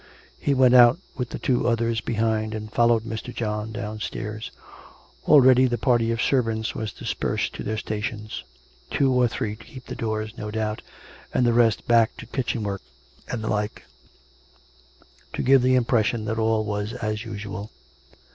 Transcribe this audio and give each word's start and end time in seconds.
He 0.39 0.55
went 0.55 0.73
out 0.73 0.97
with 1.15 1.29
the 1.29 1.37
two 1.37 1.67
others 1.67 2.01
behind, 2.01 2.55
and 2.55 2.73
followed 2.73 3.03
Mr. 3.03 3.31
John 3.31 3.71
downstairs. 3.71 4.49
Already 5.27 5.67
the 5.67 5.77
party 5.77 6.09
of 6.11 6.23
servants 6.23 6.73
was 6.73 6.91
dispersed 6.91 7.53
to 7.53 7.63
their 7.63 7.77
stations; 7.77 8.43
two 8.89 9.11
or 9.13 9.27
three 9.27 9.55
to 9.55 9.63
keep 9.63 9.85
the 9.85 9.93
doors, 9.93 10.33
no 10.35 10.49
doubt, 10.49 10.81
and 11.35 11.45
the 11.45 11.53
rest 11.53 11.87
back 11.87 12.17
to 12.17 12.25
kitchen 12.25 12.63
work 12.63 12.81
and 13.27 13.43
the 13.43 13.47
like, 13.47 13.85
to 15.33 15.43
give 15.43 15.61
the 15.61 15.75
impression 15.75 16.25
that 16.25 16.39
all 16.39 16.65
was 16.65 16.93
as 16.93 17.23
usual. 17.23 17.69